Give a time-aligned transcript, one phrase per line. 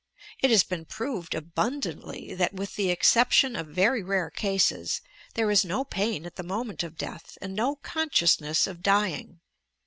[0.41, 4.99] It has been proved abundantly that, with the exception of very rare cases,
[5.35, 9.41] there is no pain at the moment of death and no consciousness of dying.